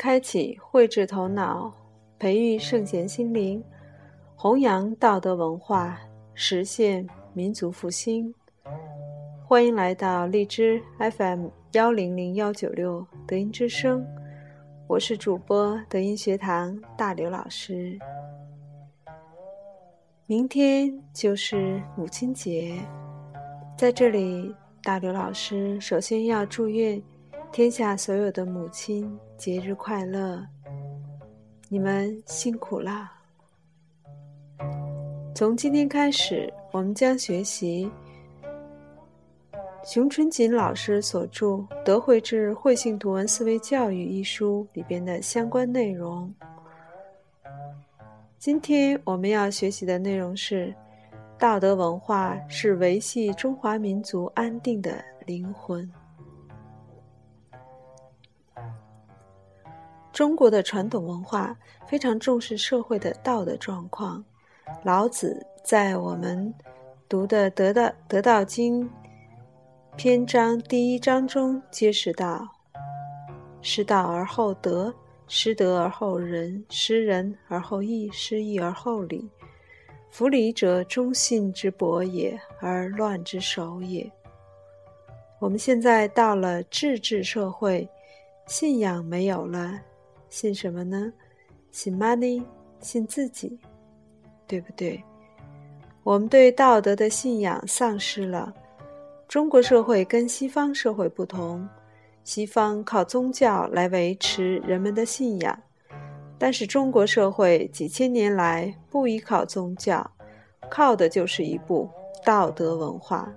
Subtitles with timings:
[0.00, 1.70] 开启慧智头脑，
[2.18, 3.62] 培育圣贤心灵，
[4.34, 6.00] 弘扬道德文化，
[6.32, 8.34] 实现民族复兴。
[9.44, 14.02] 欢迎来到荔枝 FM 幺零零幺九六德音之声，
[14.88, 17.98] 我是主播德音学堂大刘老师。
[20.24, 22.80] 明天就是母亲节，
[23.76, 26.98] 在这里，大刘老师首先要祝愿
[27.52, 30.46] 天下所有的母亲节日快乐，
[31.68, 33.10] 你们辛苦了。
[35.34, 37.90] 从今天开始，我们将学习
[39.84, 41.46] 熊春锦老师所著
[41.82, 46.32] 《德惠智慧性图文思维教育》一书里边的相关内容。
[48.38, 50.72] 今天我们要学习的内容是：
[51.36, 55.90] 道德文化是维系中华民族安定的灵魂。
[60.20, 61.56] 中国的传统文化
[61.88, 64.22] 非常重视社会的道德状况。
[64.82, 66.52] 老子在我们
[67.08, 68.84] 读的《得道得道经》
[69.96, 72.46] 篇章第一章中揭示道
[73.62, 74.94] ：“失道而后德。”
[75.26, 79.26] 失德而后仁，失仁而后义，失义而后礼。
[80.10, 84.06] 夫礼者，忠信之薄也，而乱之首也。
[85.38, 87.88] 我们现在到了智治社会，
[88.46, 89.80] 信仰没有了，
[90.30, 91.12] 信什么呢？
[91.70, 92.42] 信 money，
[92.80, 93.58] 信自己，
[94.46, 95.02] 对不对？
[96.02, 98.54] 我们对道德的信仰丧失了。
[99.28, 101.68] 中国社会跟西方社会不同。
[102.22, 105.58] 西方靠宗教来维持人们的信仰，
[106.38, 110.08] 但是中国社会几千年来不依靠宗教，
[110.70, 111.88] 靠的就是一部
[112.24, 113.32] 道德文化，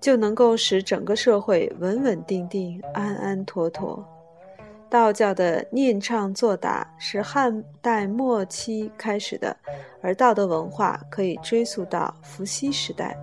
[0.00, 4.02] 就能够使整个社会稳稳定定、安安妥妥。
[4.90, 9.56] 道教的念唱作打是汉代末期开始的，
[10.02, 13.16] 而道德文化可以追溯到伏羲时代。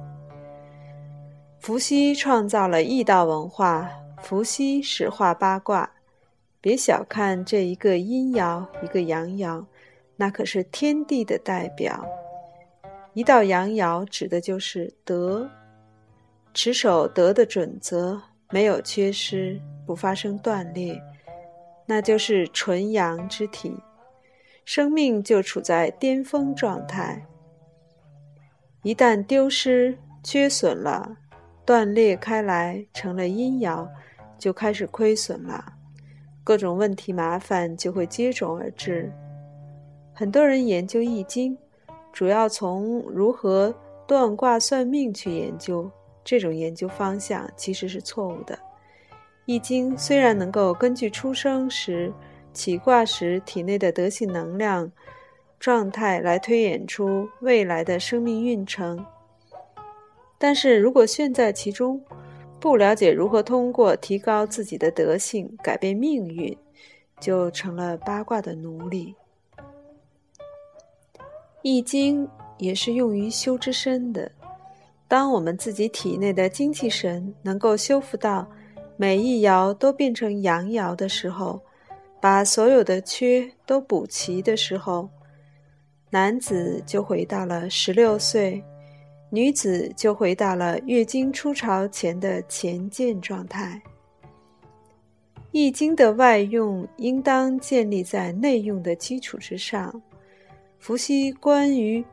[1.59, 3.87] 伏羲创造了易道文化。
[4.23, 5.87] 伏羲始画八卦，
[6.59, 9.63] 别小看这一个阴爻，一个阳爻，
[10.15, 12.03] 那可是天地的代表。
[13.13, 15.47] 一道阳爻指的就是德，
[16.51, 18.19] 持守德的准则，
[18.49, 20.99] 没有缺失，不发生断裂，
[21.87, 23.75] 那就是纯阳之体，
[24.63, 27.25] 生命就处在巅峰状态。
[28.83, 31.17] 一旦丢失、缺损了，
[31.65, 33.87] 断裂开来，成了阴爻。
[34.39, 35.73] 就开始亏损了，
[36.43, 39.11] 各种问题麻烦就会接踵而至。
[40.13, 41.57] 很多人研究易经，
[42.13, 43.73] 主要从如何
[44.05, 45.89] 断卦算命去研究，
[46.23, 48.59] 这种研究方向其实是错误的。
[49.47, 52.11] 易经虽然能够根据出生时、
[52.51, 54.91] 起卦时体内的德性能量
[55.57, 59.05] 状态来推演出未来的生命运程，
[60.37, 62.03] 但是如果陷在其中，
[62.59, 66.55] 不了解如何通过提高自己的德性改变命运，
[67.17, 69.15] 就成了八卦的奴隶。
[71.61, 74.29] 易经也是用于修之身的。
[75.07, 78.45] 当我们自己体内的精气神能够修复到
[78.97, 81.61] 每一爻都变成阳爻的时候，
[82.19, 85.07] 把所有的缺都补齐的时候，
[86.09, 88.61] 男子就回到了十六岁。
[89.29, 93.81] 女子就回到了月经初潮前的前见状态。
[95.51, 100.01] 易经的外用应当建立在内用的基础之上。
[100.79, 102.03] 伏羲关于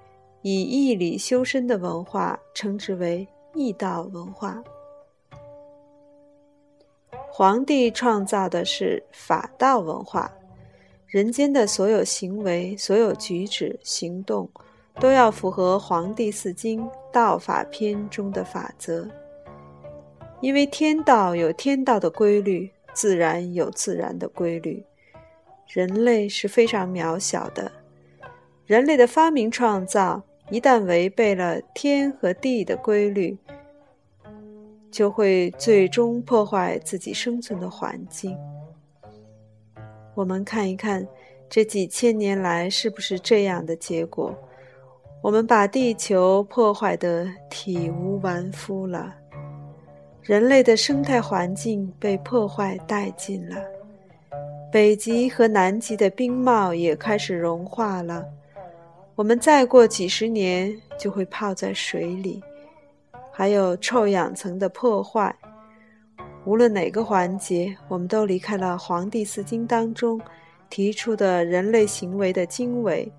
[0.43, 4.62] 以义理修身的文化，称之为易道文化。
[7.37, 10.33] 皇帝创造的是法道文化，
[11.09, 14.49] 人间的所有行为、所有举止、行动。
[15.00, 16.81] 都要符合《黄帝四经·
[17.12, 19.09] 道法篇》中的法则，
[20.41, 24.85] 因为天道有天道的规律，自然有自然的规律。
[25.67, 27.73] 人类是非常渺小的，
[28.64, 30.23] 人类的发明创造
[30.53, 33.37] 一旦违背了天和地的规律，
[34.94, 38.38] 就会最终破坏自己生存的环境。
[40.14, 41.05] 我们看一看
[41.50, 44.32] 这几千年来是不是这样的结果？
[45.20, 49.12] 我们把地球破坏得体无完肤了，
[50.23, 53.56] 人类的生态环境被破坏殆尽了，
[54.70, 58.25] 北极和南极的冰帽也开始融化了，
[59.17, 62.40] 我们再过几十年就会泡在水里，
[63.37, 65.35] 还有臭氧层的破坏，
[66.45, 70.21] 无论哪个环节，我们都离开了《黄帝四经》当中
[70.71, 73.13] 提出的人类行为的经纬，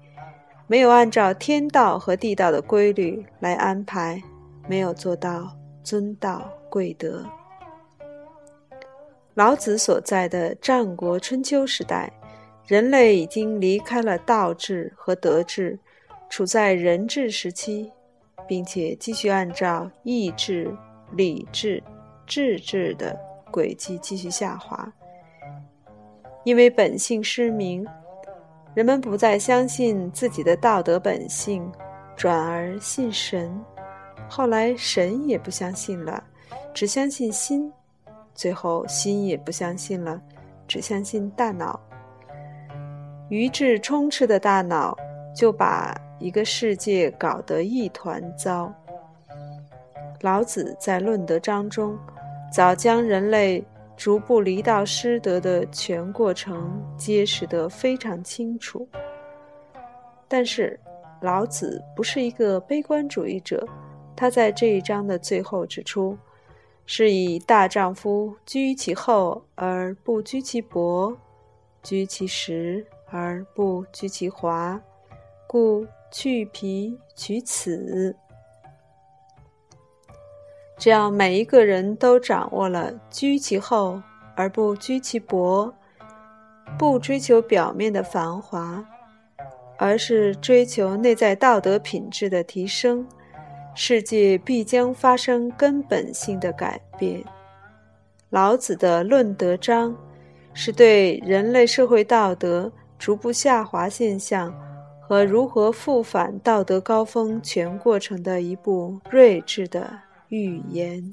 [0.67, 4.23] 没有按照天道和地道的规律来安排，
[4.69, 5.53] 没有做到
[5.83, 7.21] 尊道贵德。
[9.33, 12.09] 老子所在的战国春秋时代，
[12.65, 15.77] 人类已经离开了道治和德治，
[16.29, 17.91] 处在人治时期。
[18.47, 20.75] 并且继续按照意志、
[21.11, 21.81] 理智、
[22.25, 23.17] 智智的
[23.51, 24.91] 轨迹继续下滑，
[26.43, 27.85] 因为本性失明，
[28.73, 31.71] 人们不再相信自己的道德本性，
[32.15, 33.51] 转而信神。
[34.27, 36.23] 后来神也不相信了，
[36.73, 37.71] 只相信心；
[38.33, 40.21] 最后心也不相信了，
[40.67, 41.79] 只相信大脑。
[43.29, 44.95] 愚智充斥的大脑
[45.35, 45.95] 就把。
[46.19, 48.73] 一个世界搞得一团糟。
[50.21, 51.97] 老子在《论德章》中，
[52.51, 53.63] 早将人类
[53.97, 58.87] 逐步离道失德的全过程揭示得非常清楚。
[60.27, 60.79] 但是，
[61.21, 63.67] 老子不是一个悲观主义者，
[64.15, 66.17] 他在这一章的最后指出
[66.87, 71.15] ：“是以大丈夫居其厚而不居其薄，
[71.83, 74.81] 居其实而不居其华，
[75.45, 75.85] 故。”
[76.17, 78.15] 去皮取此，
[80.77, 84.01] 只要每一个人都掌握了居其厚
[84.33, 85.73] 而不居其薄，
[86.79, 88.81] 不追求表面的繁华，
[89.77, 93.05] 而是追求内在道德品质的提升，
[93.75, 97.21] 世界必将发生根本性的改变。
[98.29, 99.91] 老子的《论德章》
[100.53, 104.57] 是对人类社会道德逐步下滑现象。
[105.07, 109.87] 和如何复返道德高峰全过程的一部睿智的
[110.29, 111.11] 寓言。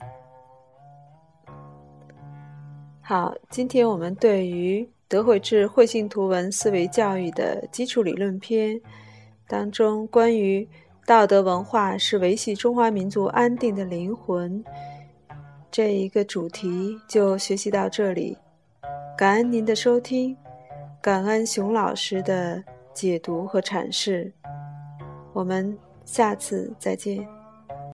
[3.03, 8.81] 好，今天我们对于德惠智慧性图文思维教育的基础理论篇
[9.47, 10.67] 当中，关于
[11.05, 14.65] 道德文化是维系中华民族安定的灵魂
[15.71, 18.39] 这一个主题，就学习到这里。
[19.19, 20.35] 感恩您的收听，
[21.03, 22.65] 感恩熊老师的。
[22.95, 24.33] 解读和阐释，
[25.33, 27.42] 我们下次再见。